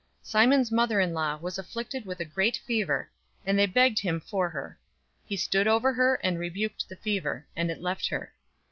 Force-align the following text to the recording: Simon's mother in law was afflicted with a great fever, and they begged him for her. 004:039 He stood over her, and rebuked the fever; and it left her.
Simon's 0.23 0.71
mother 0.71 0.99
in 0.99 1.13
law 1.13 1.35
was 1.37 1.59
afflicted 1.59 2.07
with 2.07 2.19
a 2.19 2.25
great 2.25 2.57
fever, 2.65 3.11
and 3.45 3.59
they 3.59 3.67
begged 3.67 3.99
him 3.99 4.19
for 4.19 4.49
her. 4.49 4.79
004:039 5.25 5.27
He 5.27 5.37
stood 5.37 5.67
over 5.67 5.93
her, 5.93 6.15
and 6.23 6.39
rebuked 6.39 6.89
the 6.89 6.95
fever; 6.95 7.45
and 7.55 7.69
it 7.69 7.81
left 7.83 8.07
her. 8.07 8.33